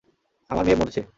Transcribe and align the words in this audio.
আমার 0.49 0.63
মেয়ে 0.65 0.77
মরেছে। 0.77 1.01